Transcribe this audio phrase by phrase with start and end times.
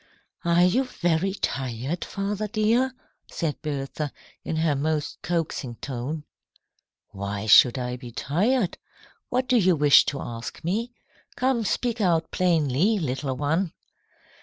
[0.43, 2.95] "Are you very tired, father dear?"
[3.31, 4.11] said Bertha,
[4.43, 6.23] in her most coaxing tone.
[7.09, 8.79] "Why should I be tired?
[9.29, 10.91] What do you wish to ask me?
[11.35, 13.73] Come, speak out plainly, little one."